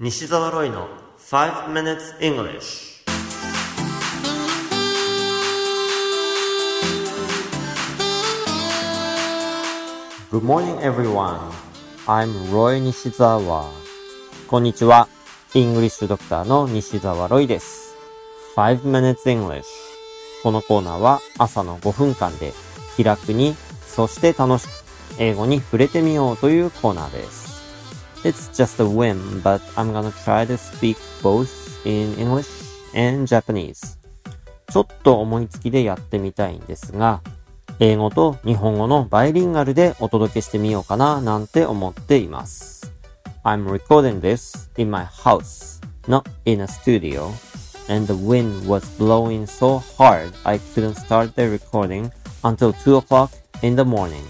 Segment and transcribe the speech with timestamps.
[0.00, 0.86] 西澤ロイの
[1.18, 3.02] 5 minutes English
[10.30, 11.40] Good morning everyone.
[12.06, 13.64] I'm Roy Nishizawa.
[14.46, 15.08] こんにちは。
[15.54, 17.96] イングリッシュドクターの西澤ロイです。
[18.54, 19.64] 5 minutes English.
[20.44, 22.52] このコーナーは朝の5分間で
[22.96, 24.70] 気楽に、そして楽しく
[25.18, 27.47] 英語に触れてみようというコーナーです。
[28.24, 31.50] It's just a whim, but I'm gonna try to speak both
[31.84, 32.48] in English
[32.94, 33.96] and Japanese.
[34.70, 37.22] ちょっと思いつきでやってみたいんですが、
[37.78, 42.92] 英語と日本語のバイリンガルでお届けしてみようかななんて思っています。
[43.44, 47.32] I'm recording this in my house, not in a studio,
[47.88, 52.10] and the wind was blowing so hard I couldn't start the recording
[52.42, 53.30] until 2 o'clock
[53.62, 54.24] in the morning.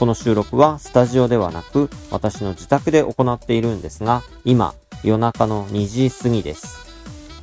[0.00, 4.72] この収録はスタジオではなく私の自宅で行っているんですが、今
[5.04, 6.86] 夜中の2時過ぎです。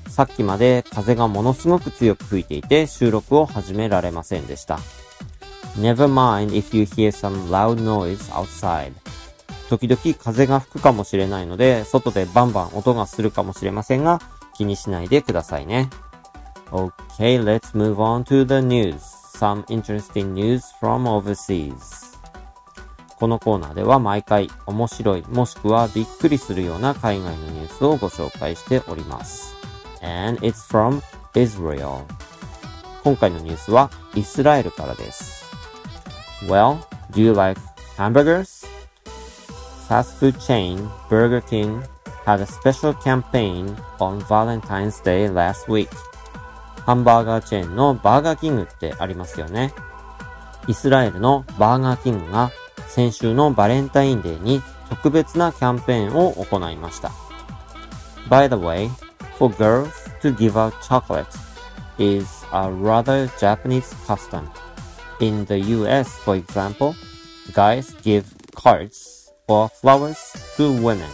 [0.09, 4.79] さっきまで風がものすごく強く吹いていて収録を始められませんでした。
[5.79, 8.91] Never mind if you hear some loud noise outside.
[9.69, 14.19] 時々風が吹くかもしれないので、外でバンバン音がするかもしれませんが、
[14.55, 15.91] 気にしないでくださいね。
[16.71, 18.97] Okay, let's move on to the news.
[19.37, 22.06] Some interesting news from overseas.
[23.19, 29.55] このコーナーでは毎回面白いもしくはびっくりするような海外のニュースをご紹介しております。
[30.01, 31.01] And it's from
[31.33, 32.03] Israel.
[33.03, 35.45] 今回のニュースはイスラエルからです。
[36.45, 36.77] Well,
[37.11, 37.59] do you like
[37.97, 38.67] hamburgers?
[39.89, 41.81] Fast food chain Burger King
[42.25, 45.89] had a special campaign on Valentine's Day last week.
[46.85, 49.73] ハンバーガーチェーンのバーガーキングってありますよね。
[50.67, 52.51] イスラエルのバーガーキングが
[52.87, 57.11] 先週のバレンタインデーに特別なキャンペーンを行いました。
[58.29, 58.89] By the way,
[59.37, 61.27] for girls to give out chocolate
[61.97, 64.47] is a rather Japanese custom.
[65.19, 66.93] In the US, for example,
[67.53, 68.25] guys give
[68.55, 70.15] cards or flowers
[70.57, 71.05] to women.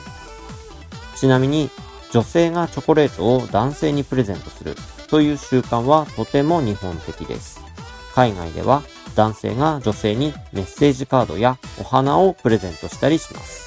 [1.15, 1.69] ちなみに、
[2.11, 4.75] 女性がチョコレートを男性にプレゼントする
[5.07, 7.61] という習慣はとても日本的です。
[8.13, 8.83] 海外では
[9.15, 13.63] 男性が女性にメッセージカードやお花をプレゼントしたりします。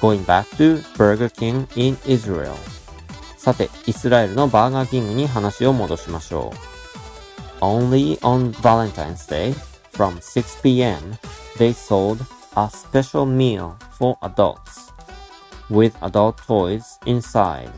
[0.00, 2.54] Going back to Burger King in Israel.
[3.36, 6.52] さて、イスラエルのバーガーキングに話を戻しましょ
[7.60, 7.64] う。
[7.64, 9.54] Only on Valentine's Day,
[9.92, 11.16] from 6pm,
[11.56, 12.20] they sold
[12.54, 14.92] a special meal for adults,
[15.70, 17.70] with adult toys inside.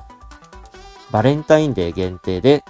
[1.11, 2.65] バレンタインデー限定で、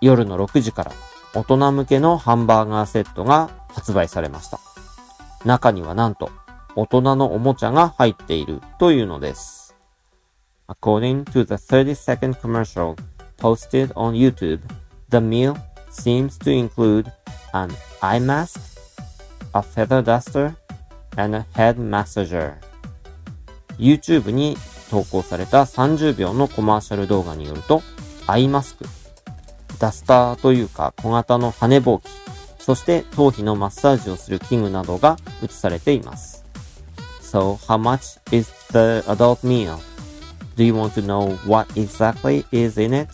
[0.00, 0.92] 夜の6時から
[1.34, 4.60] 大人向けのハンバーガーセットが発売されました。
[5.44, 6.30] 中にはなんと、
[6.76, 9.74] 大人のおもちゃが入っているというのです。
[10.68, 12.96] According to the 30 second commercial
[13.38, 14.60] posted on YouTube,
[15.08, 15.56] the meal
[15.90, 17.10] seems to include
[17.52, 18.60] an eye mask,
[19.54, 20.54] a feather duster,
[21.16, 22.54] and a head massager.
[23.78, 24.56] YouTube に
[24.90, 27.82] 投稿された30秒のコマーシャル動画によると、
[28.26, 28.84] アイマスク、
[29.82, 32.04] ダスターというか小型の羽ぼうき、
[32.62, 36.44] そして頭皮のマッサージをする器具などが映されています。
[37.20, 39.78] So, how much is the adult meal?
[40.56, 43.08] Do you want to know what exactly is in it?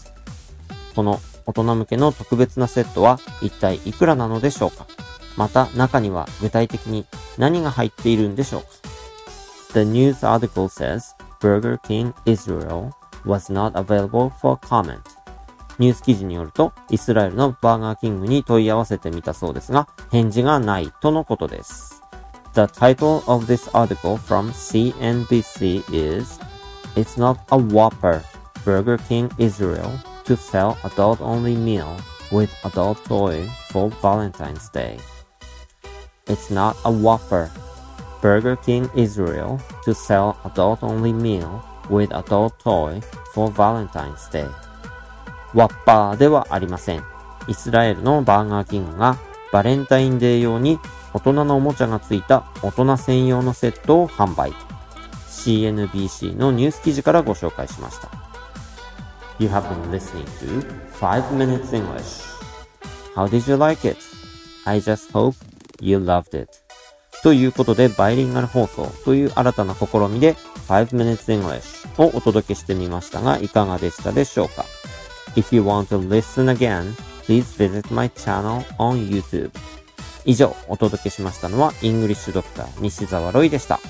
[0.95, 4.87] この大人向けの特別なセットは一体いくらなのでしょうか
[5.39, 7.07] また中には具体的に
[7.39, 8.69] 何が入っているんでしょうか
[9.73, 12.93] The news article says Burger King Israel
[13.25, 15.18] was not available for comment.
[15.80, 22.02] ニュース記事によると、イスラエルのバーガーキングに問い合わせてみたそうですが、返事がないとのことです。
[22.54, 26.40] The title of this article from CNBC is
[26.96, 28.22] It's not a Whopper,
[28.64, 29.90] Burger King Israel
[30.26, 31.98] to sell adult only meal
[32.32, 35.00] with adult toy for Valentine's Day.
[36.28, 37.50] It's not a Whopper,
[38.22, 43.02] Burger King Israel to sell adult only meal with adult toy
[43.34, 44.48] for Valentine's Day.
[45.55, 47.05] ワッパーではありません。
[47.47, 49.17] イスラエルのバーガーキングが
[49.53, 50.79] バレンタインデー用に
[51.15, 54.53] 大人のおもちゃがついた大人専用のセットを販売。
[55.29, 58.11] CNBC のニュース記事からご紹介しました。
[59.39, 60.67] You have been listening to
[61.01, 62.27] 5 Minutes English.
[63.15, 63.99] How did you like it?
[64.65, 65.37] I just hope
[65.81, 66.51] you loved it.
[67.23, 70.35] ということで、バイリンガル放送という新たな試みで
[70.69, 74.65] 5 Minutes English をお届けしてみましたが、いかがでしたでしょうか？
[75.37, 76.95] If you want to listen again,
[77.25, 79.51] please visit my channel on YouTube.
[80.25, 83.81] 以上、お届けしましたのは、 English Doctor 西澤ロイでした。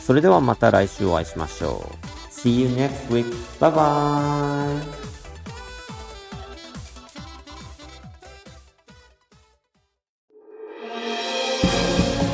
[0.00, 2.10] それではまた来週お会いしましょう。
[2.30, 3.26] See you next week.
[3.58, 5.10] Bye bye.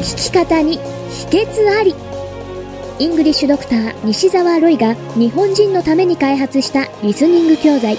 [0.07, 1.95] 聞き方に秘訣あり
[3.01, 7.99] English Doctor 西澤ロイが日本人のために開発したリスニング教材